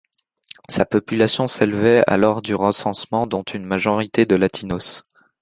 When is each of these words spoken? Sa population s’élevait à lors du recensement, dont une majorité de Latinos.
Sa 0.67 0.83
population 0.83 1.45
s’élevait 1.45 2.03
à 2.07 2.17
lors 2.17 2.41
du 2.41 2.55
recensement, 2.55 3.27
dont 3.27 3.43
une 3.43 3.65
majorité 3.65 4.25
de 4.25 4.35
Latinos. 4.35 5.03